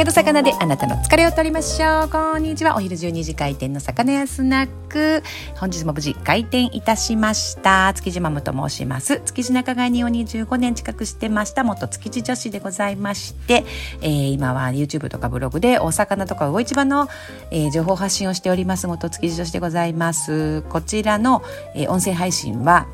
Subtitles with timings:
[0.00, 2.08] 酒と魚であなたの疲れを取りましょう。
[2.08, 2.74] こんにちは。
[2.74, 5.22] お昼12時開店の魚屋スナック。
[5.56, 7.92] 本日も無事開店いたしました。
[7.94, 9.20] 築地マムと申します。
[9.26, 11.64] 築地仲買にを25年近くしてました。
[11.64, 13.66] 元築地女子でございまして、
[14.00, 17.06] えー、今は YouTube とかブログでお魚とか魚市場の、
[17.50, 18.86] えー、情報発信をしております。
[18.86, 20.62] 元築地女子でございます。
[20.62, 21.42] こちらの、
[21.74, 22.86] えー、音声配信は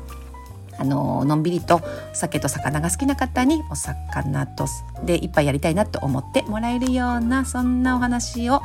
[0.77, 1.81] あののんびりと
[2.13, 4.67] 酒と魚が好きな方にお魚と
[5.03, 8.61] で一杯やりたいなと思ってもらえるようなそんなお話を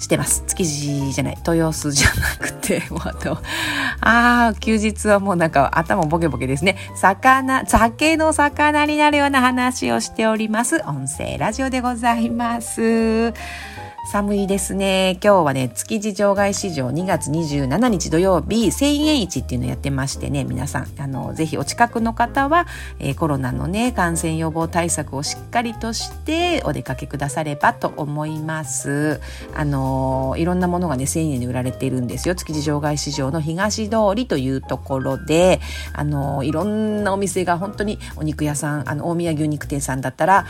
[0.00, 0.44] してます。
[0.46, 1.38] 築地じゃない。
[1.46, 3.38] 豊洲じゃなくて もうあと
[4.00, 6.76] ああ休日はもうなんか頭ボケボケですね。
[6.96, 10.82] 魚酒の魚になるような話をしております。
[10.86, 13.32] 音声ラジオでございます。
[14.06, 15.18] 寒いですね。
[15.24, 22.66] 今日はね、築地場外市場2月27日土曜日、1000円市っていうのやってましてね、皆さん、あの、ぜひお近くの方は、
[22.98, 29.20] えー、コロナのね、感染予防対策をしっかりとしてお出かけくださればと思います。
[29.54, 32.34] あの、いろんなものがね、1000円で売られているんですよ。
[32.34, 35.60] 築地場外市場の東通りというところで、
[35.94, 40.44] あの、いろんなお店が本当にお肉屋さん、あの、大宮牛肉店さんだったら、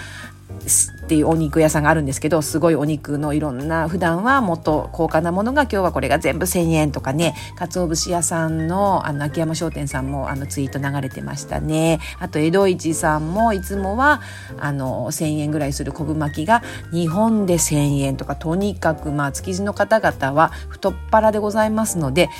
[1.05, 12.00] っていうお肉屋さんがあるんですけどすごいお肉のいろんな普段はもっと高価なものが今日はこれが全部1,000円とかね鰹節屋さんのあの秋山商店さんもあのツイート流れてましたね。
[12.19, 14.22] あと江戸市さんもいつもは
[14.58, 22.30] あの1,000円ぐらいする昆布巻きが日本で1,000円とかとにかくまあ築地の方々は太っ腹でございますので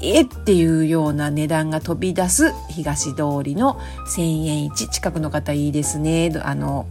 [0.00, 6.32] えっていうような値段が飛び出す東通りの1,000円市近くの方いいですね。
[6.42, 6.86] あの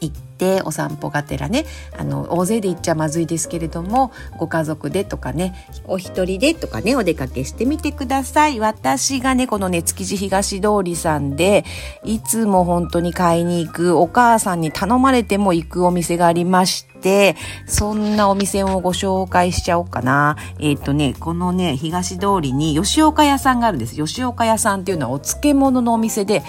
[0.00, 1.64] 行ってお散歩がてらね
[1.96, 5.54] あの大勢で行っちゃまずいですけれどもご家族でとかね
[5.84, 11.64] お一人でとかねお出かけしてみてください私がねこのね築地東通りさんで
[12.04, 20.36] いつも本当に買いに行くお母さんに頼まれても行くお店がありましてそんなお店をご紹介しちゃおうかな。
[20.58, 23.94] えっ、ー、とね、このね、東通りに吉岡屋さんがあるんです。
[23.94, 26.42] 吉岡屋さんっていうのはお漬物のお店で、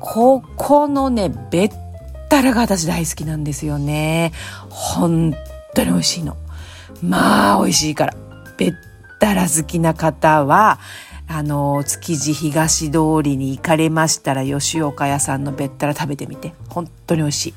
[0.00, 1.74] ここのね、別
[2.34, 4.32] ったらが私大好きなんですよね。
[4.68, 5.36] 本
[5.72, 6.36] 当に美味しいの。
[7.00, 8.14] まあ美味しいから。
[8.56, 8.72] べっ
[9.20, 10.80] たら好きな方は、
[11.28, 16.54] あの、築地東通りに行かれましたら、吉岡屋さんのべったら食べてみて。
[16.70, 17.54] 本当に美味しい。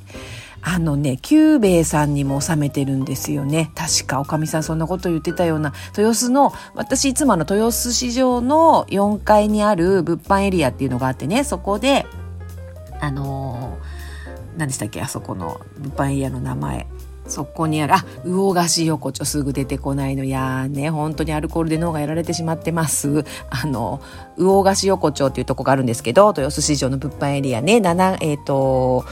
[0.61, 3.71] あのね、久兵衛さんにも収めてるんですよね。
[3.73, 12.05] 確か、おかみさんそんなこと言ってたような、豊洲の、私いつもの豊洲市場の4階にある物販エリアっていうのがあってね、そこで、
[12.99, 13.96] あのー
[14.57, 15.01] 何でしたっけ？
[15.01, 16.87] あそこの物販エリアの名前。
[17.27, 20.23] そこにある、あ、魚菓子横丁すぐ出てこないの。
[20.23, 23.25] いやーね、本当にアルコールで脳がやられてしまってます。
[23.49, 23.99] あの、
[24.37, 29.03] 魚菓子横丁っていうとこがあるんですけど、豊洲市場の物販エリアね、7、えっ、ー、と、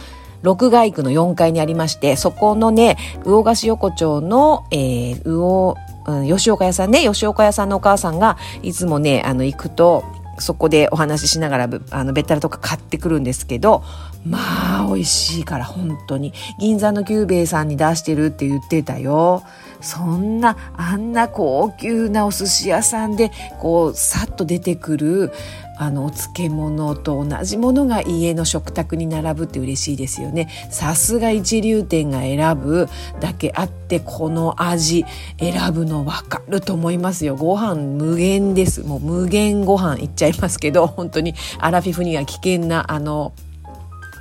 [0.44, 5.76] 六街区の4階にありまして、そこのね、魚菓子横丁の、えー、魚、
[6.08, 10.06] うん、吉岡屋さんね、吉岡屋さんのお母さんが、いつもね、あの、行くと、
[10.40, 13.84] そこでお話ししながら、あの、べったらとか買ってくるんですけど、
[14.26, 16.34] まあ、美味しいから、本当に。
[16.60, 19.44] 銀座の久兵衛さんに出してるって言ってたよ。
[19.82, 25.32] そんな、あんな高級なお寿司屋さんで、こう、さっと出てくる、
[25.78, 30.50] あのお漬物と同じものが家の食卓に並ぶって嬉しいですよね。
[30.70, 32.88] さすが一流店が選ぶ
[33.20, 35.06] だけあってこの味
[35.40, 37.36] 選ぶの分かると思いますよ。
[37.36, 38.82] ご飯無限です。
[38.82, 43.34] もう無限ご飯いっちゃいますけど本当にアラフィフには危険なあの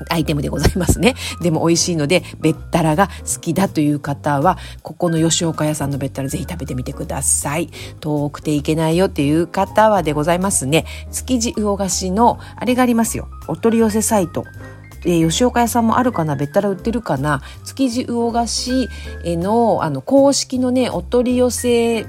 [0.08, 1.14] アイテムでございますね。
[1.40, 7.70] でも美味しいので、べったらが好きだという方は、ここの吉岡屋さんのべったらぜひ食べてみてください。
[8.00, 10.84] 遠くていけないよっていう方はでございますね。
[11.12, 13.28] 築地魚菓子の、あれがありますよ。
[13.48, 14.44] お取り寄せサイト。
[15.06, 16.34] え、吉岡屋さんもあるかな？
[16.34, 17.42] べったら売ってるかな？
[17.66, 18.88] 築地魚菓子
[19.24, 22.06] のあの公式のねお取り寄せ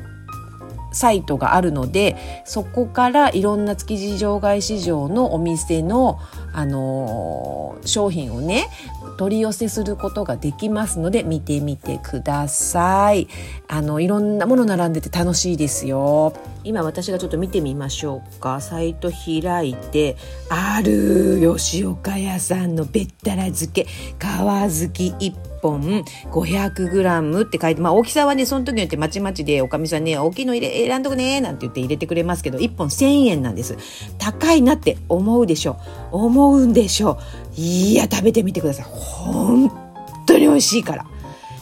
[0.96, 6.20] サイトがあるのでそこからいろんな築地場外市場のお店の、
[6.54, 8.70] あのー、商品をね
[9.18, 13.28] 取り寄せすることができますので見てみてください。
[13.68, 16.34] あのいろんなもの並んでて楽しいですよ。
[16.64, 18.62] 今私がちょっと見てみましょうか。
[18.62, 20.18] サイト開いて
[20.50, 33.78] ある吉岡屋さんのべったら漬け皮付き一本 500g って書いて、まあ大きさはね、その時によってまちまちで、おかみさんね、大きいの入れ、選んどくね、なんて言って入れてくれますけど、1本1000円なんです。
[34.18, 35.78] 高いなって思うでしょ。
[36.12, 37.20] 思うんでしょ。
[37.56, 38.86] いや、食べてみてください。
[38.86, 39.72] 本
[40.26, 41.06] 当に美味しいから。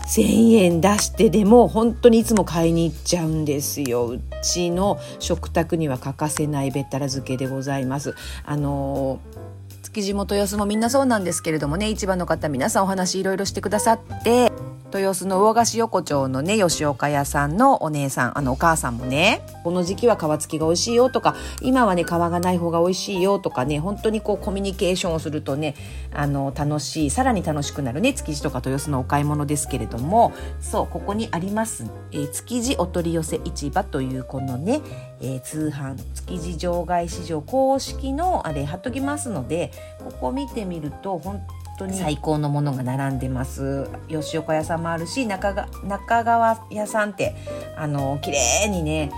[0.06, 4.08] 1000円出してでも本当にいつも買いに行っちゃうんですよ。
[4.08, 8.14] うちの食卓には欠かせないべったら漬けでございます。
[8.46, 9.54] あのー
[9.94, 14.52] 築地元安もみんなそうなんですけれどもね市場の方皆さんお話いろいろしてくださって。
[15.00, 25.76] 豊洲の魚菓子横丁のね、吉岡屋さんのお姉さん、あの、お母さんもね、この時期は皮付きが美味しいよとか、今はね、皮がない方が美味しいよとかね、本当にこうコミュニケーションをするとね、
[26.14, 30.32] あの、楽しい、さらに楽しくなるね、築地とか豊洲のお買い物ですけれども、
[30.62, 34.82] そう、ここにあります、えー、築地お取り寄せ市場というこのね、
[35.22, 39.72] えー、通販、築地場外市場公式のあれ貼っときますので、
[40.04, 41.98] ここ見てみると、本当に。
[41.98, 43.90] 最高のものが並んでます。
[44.08, 47.36] 吉岡屋さんもあるし中が中川屋さんって
[47.78, 49.12] あの綺麗にね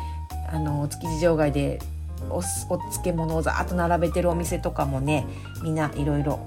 [0.52, 1.80] あの築地場外で
[2.30, 2.42] おお
[2.78, 5.28] 漬物をざーっと並べてるお店とかもね
[5.64, 6.40] みんないろいろ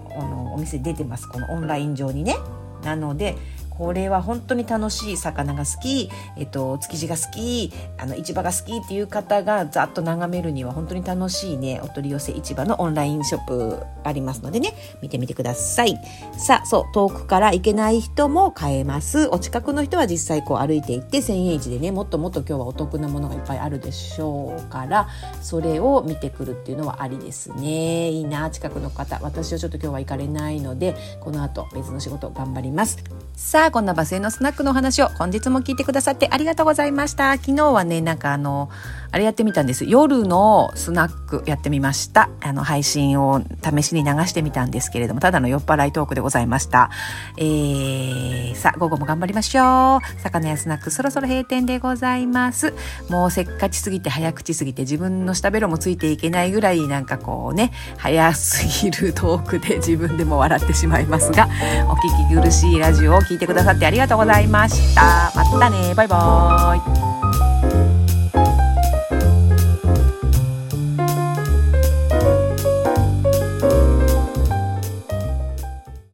[0.55, 1.29] お店出てます。
[1.29, 2.37] このオンライン上にね。
[2.83, 3.37] なので
[3.79, 15.97] これは本当に楽しい魚が好き、えっと、築地が好き、あの、市場が好きっていう方がざっと眺めるには本当に楽しいね、お取り寄せ市場のオンラインショップありますのでね、見てみてください。
[16.37, 19.29] さあ、そう、遠くから行けない人も買えます。
[19.29, 25.09] お近くの人は実際こう歩いて行って1000円市でね、もっともっと今日はお得なものがいっぱいあるでしょうから、
[25.41, 28.11] それを見てくるっていうのはありですね。
[28.11, 29.21] いいな、近くの方。
[29.23, 32.99] 私はちょっと今日は行かれないので、この後別の仕事頑張ります。
[33.35, 37.33] さあ、こんなバスへのスナックのお話を本日も聞いてくださってありがとうございました。
[37.37, 38.71] 昨日はね、なんかあの、
[39.11, 39.85] あれやってみたんです。
[39.85, 42.29] 夜のスナックやってみました。
[42.41, 46.91] あの、配信を試しに流してみたんですけれども、ただの酔っ払いトークでございました。
[47.37, 50.21] えー、さあ、午後も頑張りましょう。
[50.21, 52.75] 魚屋スナックそろそろ閉店でございます。
[53.09, 61.49] もうせっかちすぎて早口すぎて自分の下ベロもついていけないぐらいなんかこうね、早すぎるトークで自分でも笑ってしまいますが、
[61.89, 65.33] お聞き苦しいラジオを聞いてくださってありがとうございました。
[65.35, 65.95] またね。
[65.95, 67.08] バイバーイ。